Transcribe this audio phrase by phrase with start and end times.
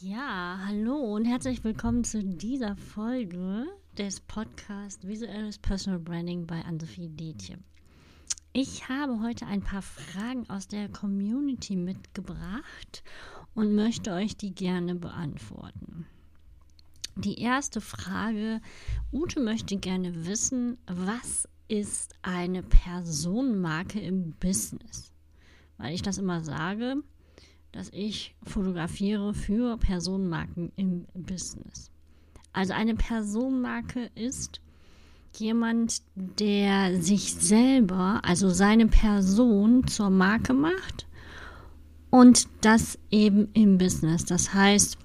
[0.00, 3.66] Ja, hallo und herzlich willkommen zu dieser Folge
[3.98, 7.58] des Podcasts Visuelles Personal Branding bei Ann-Sophie Detje.
[8.54, 13.02] Ich habe heute ein paar Fragen aus der Community mitgebracht
[13.54, 16.06] und möchte euch die gerne beantworten.
[17.16, 18.62] Die erste Frage,
[19.12, 25.12] Ute möchte gerne wissen, was ist eine Personenmarke im Business?
[25.76, 26.96] Weil ich das immer sage,
[27.72, 31.90] dass ich fotografiere für Personenmarken im Business.
[32.52, 34.60] Also eine Personenmarke ist
[35.36, 41.06] jemand, der sich selber, also seine Person zur Marke macht
[42.10, 44.24] und das eben im Business.
[44.24, 44.98] Das heißt,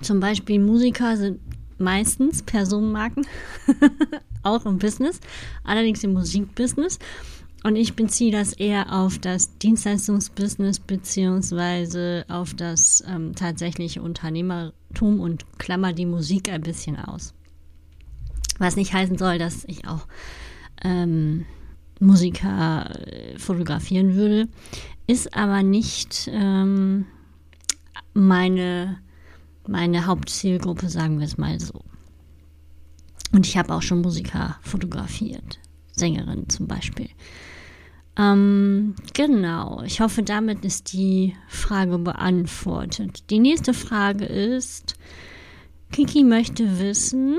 [0.00, 1.40] zum Beispiel Musiker sind
[1.78, 3.26] meistens Personenmarken,
[4.42, 5.20] auch im Business,
[5.64, 6.98] allerdings im Musikbusiness.
[7.64, 15.44] Und ich beziehe das eher auf das Dienstleistungsbusiness beziehungsweise auf das ähm, tatsächliche Unternehmertum und
[15.58, 17.34] klammer die Musik ein bisschen aus.
[18.58, 20.06] Was nicht heißen soll, dass ich auch
[20.84, 21.46] ähm,
[22.00, 24.48] Musiker äh, fotografieren würde,
[25.08, 27.06] ist aber nicht ähm,
[28.14, 28.98] meine,
[29.66, 31.82] meine Hauptzielgruppe, sagen wir es mal so.
[33.32, 35.58] Und ich habe auch schon Musiker fotografiert,
[35.92, 37.08] Sängerinnen zum Beispiel.
[38.16, 43.30] Ähm, genau, ich hoffe, damit ist die Frage beantwortet.
[43.30, 44.96] Die nächste Frage ist,
[45.92, 47.38] Kiki möchte wissen,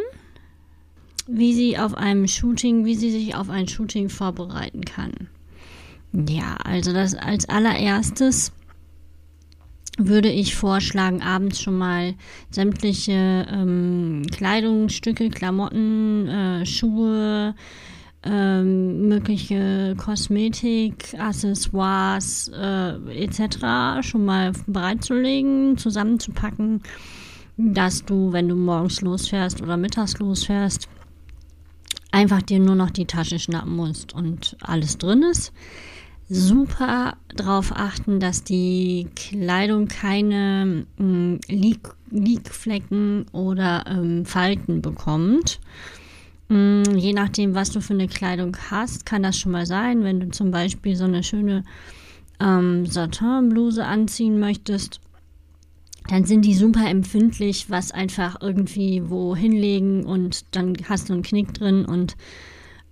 [1.27, 5.13] wie sie auf einem Shooting, wie sie sich auf ein Shooting vorbereiten kann.
[6.13, 8.51] Ja, also das als allererstes
[10.07, 12.15] würde ich vorschlagen, abends schon mal
[12.49, 17.55] sämtliche ähm, Kleidungsstücke, Klamotten, äh, Schuhe,
[18.23, 24.01] ähm, mögliche Kosmetik, Accessoires äh, etc.
[24.01, 26.81] schon mal bereitzulegen, zusammenzupacken,
[27.57, 30.89] dass du, wenn du morgens losfährst oder mittags losfährst,
[32.11, 35.53] einfach dir nur noch die Tasche schnappen musst und alles drin ist.
[36.29, 41.89] Super darauf achten, dass die Kleidung keine ähm, Leak,
[43.31, 45.59] oder ähm, Falten bekommt.
[46.49, 50.19] Ähm, je nachdem, was du für eine Kleidung hast, kann das schon mal sein, wenn
[50.19, 51.63] du zum Beispiel so eine schöne
[52.39, 55.01] ähm, Satinbluse anziehen möchtest
[56.09, 61.21] dann sind die super empfindlich, was einfach irgendwie wo hinlegen und dann hast du einen
[61.21, 62.15] Knick drin und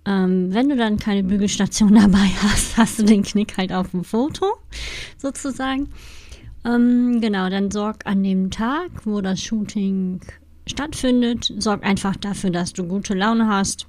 [0.08, 4.04] ähm, wenn du dann keine Bügelstation dabei hast, hast du den Knick halt auf dem
[4.04, 4.46] Foto
[5.18, 5.90] sozusagen.
[6.64, 10.20] Ähm, genau, dann sorg an dem Tag, wo das Shooting
[10.66, 13.86] stattfindet, sorg einfach dafür, dass du gute Laune hast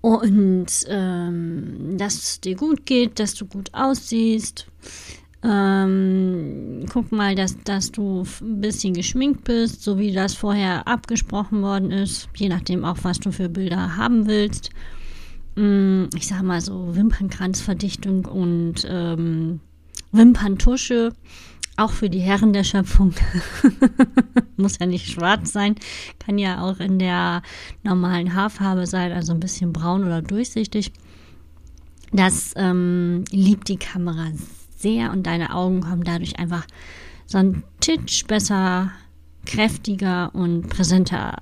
[0.00, 4.68] und ähm, dass es dir gut geht, dass du gut aussiehst.
[5.42, 11.62] Ähm, guck mal, dass, dass du ein bisschen geschminkt bist, so wie das vorher abgesprochen
[11.62, 14.70] worden ist, je nachdem auch, was du für Bilder haben willst.
[15.56, 19.60] Ähm, ich sag mal so Wimpernkranzverdichtung und ähm,
[20.12, 21.12] Wimperntusche,
[21.76, 23.14] auch für die Herren der Schöpfung.
[24.56, 25.74] Muss ja nicht schwarz sein,
[26.18, 27.42] kann ja auch in der
[27.82, 30.92] normalen Haarfarbe sein, also ein bisschen braun oder durchsichtig.
[32.12, 34.28] Das ähm, liebt die Kamera
[34.86, 36.66] sehr und deine Augen kommen dadurch einfach
[37.26, 38.92] so ein Titsch besser,
[39.44, 41.38] kräftiger und präsenter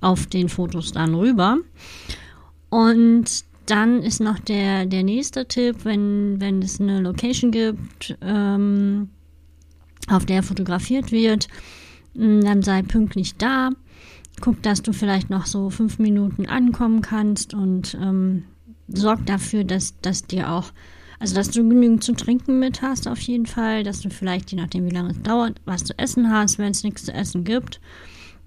[0.00, 1.58] auf den Fotos dann rüber.
[2.70, 9.10] Und dann ist noch der, der nächste Tipp, wenn, wenn es eine Location gibt, ähm,
[10.08, 11.48] auf der fotografiert wird,
[12.14, 13.70] mm, dann sei pünktlich da.
[14.40, 18.44] Guck, dass du vielleicht noch so fünf Minuten ankommen kannst und ähm,
[18.88, 20.72] sorg dafür, dass, dass dir auch
[21.20, 23.82] also, dass du genügend zu trinken mit hast, auf jeden Fall.
[23.82, 26.84] Dass du vielleicht, je nachdem, wie lange es dauert, was zu essen hast, wenn es
[26.84, 27.80] nichts zu essen gibt.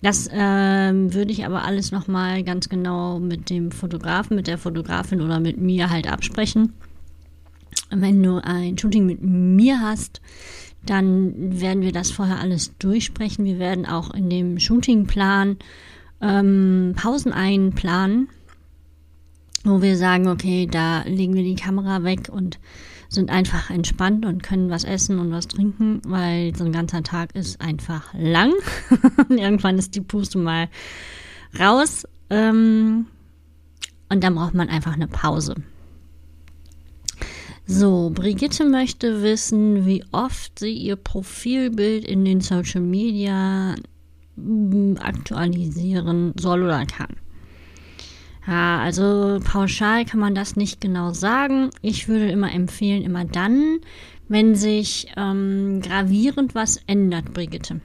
[0.02, 5.22] Das ähm, würde ich aber alles nochmal ganz genau mit dem Fotografen, mit der Fotografin
[5.22, 6.74] oder mit mir halt absprechen.
[7.92, 10.22] Wenn du ein Shooting mit mir hast,
[10.84, 13.46] dann werden wir das vorher alles durchsprechen.
[13.46, 15.58] Wir werden auch in dem Shootingplan
[16.22, 18.30] ähm, Pausen einplanen
[19.64, 22.60] wo wir sagen, okay, da legen wir die Kamera weg und
[23.10, 27.36] sind einfach entspannt und können was essen und was trinken, weil so ein ganzer Tag
[27.36, 28.54] ist einfach lang.
[29.30, 30.70] Irgendwann ist die Puste mal
[31.60, 33.08] raus ähm,
[34.10, 35.56] und dann braucht man einfach eine Pause.
[37.68, 43.76] So, Brigitte möchte wissen, wie oft sie ihr Profilbild in den Social Media
[44.36, 47.16] mm, aktualisieren soll oder kann.
[48.48, 51.70] Ja, also pauschal kann man das nicht genau sagen.
[51.82, 53.80] Ich würde immer empfehlen, immer dann,
[54.28, 57.82] wenn sich ähm, gravierend was ändert, Brigitte.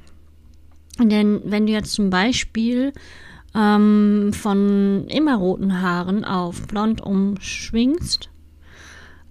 [0.98, 2.94] Denn wenn du jetzt zum Beispiel
[3.54, 8.30] ähm, von immer roten Haaren auf blond umschwingst,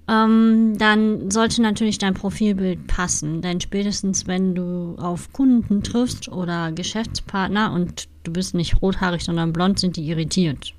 [0.08, 3.42] ähm, dann sollte natürlich dein Profilbild passen.
[3.42, 9.54] Denn spätestens, wenn du auf Kunden triffst oder Geschäftspartner und du bist nicht rothaarig, sondern
[9.54, 10.76] blond, sind die irritiert.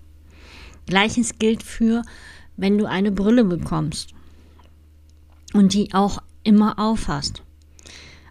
[0.87, 2.03] Gleiches gilt für,
[2.56, 4.15] wenn du eine Brille bekommst
[5.53, 7.43] und die auch immer aufhast.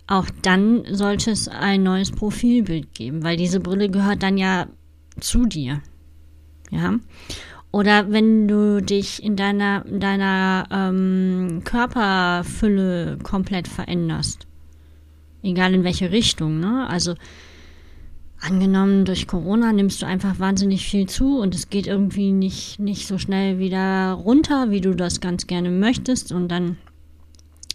[0.07, 4.67] Auch dann sollte es ein neues Profilbild geben, weil diese Brille gehört dann ja
[5.19, 5.81] zu dir.
[6.69, 6.99] Ja.
[7.71, 14.47] Oder wenn du dich in deiner, deiner ähm, Körperfülle komplett veränderst.
[15.43, 16.87] Egal in welche Richtung, ne?
[16.87, 17.15] Also
[18.45, 23.07] angenommen, durch Corona nimmst du einfach wahnsinnig viel zu und es geht irgendwie nicht, nicht
[23.07, 26.31] so schnell wieder runter, wie du das ganz gerne möchtest.
[26.31, 26.77] Und dann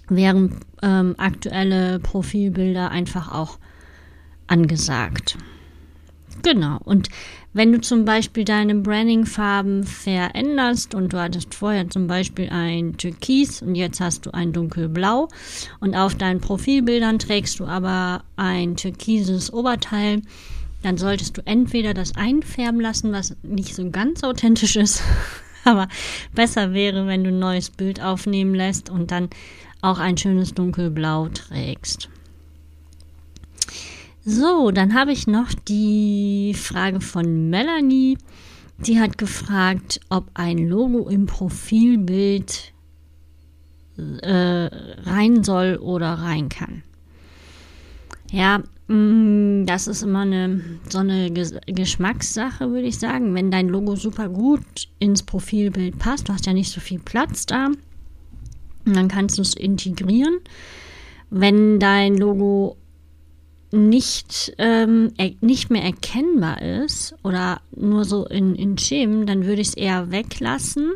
[0.08, 3.58] wären ähm, aktuelle Profilbilder einfach auch
[4.46, 5.36] angesagt.
[6.42, 6.78] Genau.
[6.84, 7.08] Und
[7.52, 13.60] wenn du zum Beispiel deine Branding-Farben veränderst und du hattest vorher zum Beispiel ein Türkis
[13.60, 15.28] und jetzt hast du ein dunkelblau
[15.80, 20.22] und auf deinen Profilbildern trägst du aber ein türkises Oberteil,
[20.82, 25.02] dann solltest du entweder das einfärben lassen, was nicht so ganz authentisch ist,
[25.64, 25.88] aber
[26.34, 29.28] besser wäre, wenn du ein neues Bild aufnehmen lässt und dann
[29.82, 32.08] auch ein schönes dunkelblau trägst.
[34.24, 38.18] So, dann habe ich noch die Frage von Melanie.
[38.78, 42.72] Die hat gefragt, ob ein Logo im Profilbild
[43.96, 44.70] äh,
[45.04, 46.82] rein soll oder rein kann.
[48.30, 53.36] Ja, das ist immer eine so eine Geschmackssache, würde ich sagen.
[53.36, 57.46] Wenn dein Logo super gut ins Profilbild passt, du hast ja nicht so viel Platz
[57.46, 57.68] da,
[58.84, 60.38] dann kannst du es integrieren.
[61.30, 62.78] Wenn dein Logo
[63.70, 69.68] nicht, ähm, nicht mehr erkennbar ist oder nur so in, in Schemen, dann würde ich
[69.68, 70.94] es eher weglassen.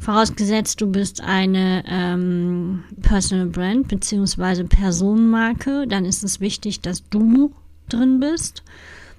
[0.00, 4.64] Vorausgesetzt, du bist eine ähm, Personal Brand bzw.
[4.64, 7.54] Personenmarke, dann ist es wichtig, dass du
[7.88, 8.62] drin bist.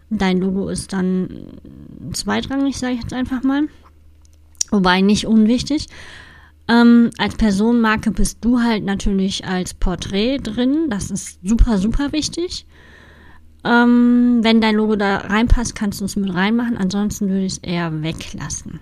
[0.10, 1.48] Dein Logo ist dann
[2.14, 3.64] zweitrangig, sage ich jetzt einfach mal.
[4.70, 5.88] Wobei nicht unwichtig.
[6.68, 10.90] Ähm, als Personenmarke bist du halt natürlich als Porträt drin.
[10.90, 12.66] Das ist super, super wichtig.
[13.64, 16.78] Ähm, wenn dein Logo da reinpasst, kannst du es mit reinmachen.
[16.78, 18.80] Ansonsten würde ich es eher weglassen.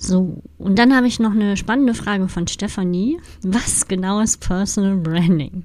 [0.00, 3.18] So, und dann habe ich noch eine spannende Frage von Stefanie.
[3.42, 5.64] Was genau ist Personal Branding?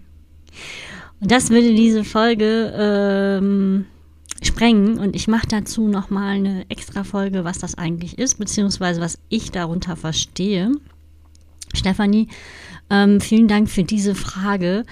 [1.19, 3.85] Und das würde diese Folge ähm,
[4.41, 9.19] sprengen und ich mache dazu nochmal eine extra Folge, was das eigentlich ist, beziehungsweise was
[9.29, 10.71] ich darunter verstehe.
[11.73, 12.27] Stefanie,
[12.89, 14.85] ähm, vielen Dank für diese Frage.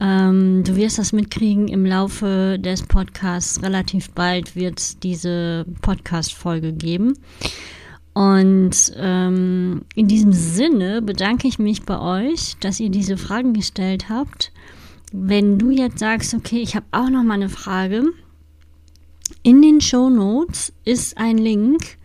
[0.00, 3.62] Ähm, du wirst das mitkriegen im Laufe des Podcasts.
[3.62, 7.14] Relativ bald wird es diese Podcast-Folge geben.
[8.14, 14.08] Und ähm, in diesem Sinne bedanke ich mich bei euch, dass ihr diese Fragen gestellt
[14.08, 14.52] habt.
[15.12, 18.04] Wenn du jetzt sagst, okay, ich habe auch noch mal eine Frage,
[19.42, 21.98] in den Show Notes ist ein Link,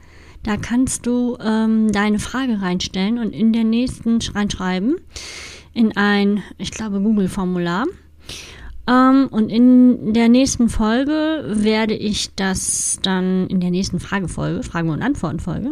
[0.44, 4.98] da kannst du ähm, deine Frage reinstellen und in der nächsten reinschreiben
[5.74, 7.86] in ein, ich glaube, Google-Formular.
[8.86, 14.90] Ähm, und in der nächsten Folge werde ich das dann, in der nächsten Fragefolge, Fragen-
[14.90, 15.72] und Antwortenfolge,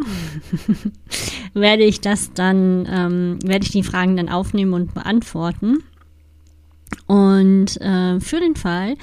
[1.54, 5.82] werde ich das dann, ähm, werde ich die Fragen dann aufnehmen und beantworten.
[7.06, 8.96] Und äh, für den Fall,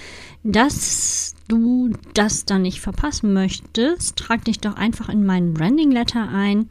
[0.43, 6.29] dass du das dann nicht verpassen möchtest, trag dich doch einfach in meinen Branding Letter
[6.29, 6.69] ein.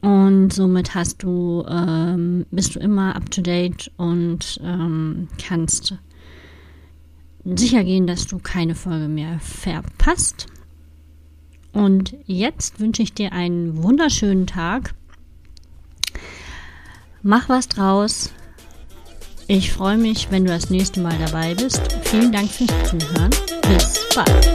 [0.00, 5.98] Und somit hast du, ähm, bist du immer up to date und ähm, kannst
[7.44, 10.46] sicher gehen, dass du keine Folge mehr verpasst.
[11.72, 14.94] Und jetzt wünsche ich dir einen wunderschönen Tag.
[17.22, 18.32] Mach was draus.
[19.46, 21.80] Ich freue mich, wenn du das nächste Mal dabei bist.
[22.04, 23.30] Vielen Dank fürs Zuhören.
[23.62, 24.46] Bis bald.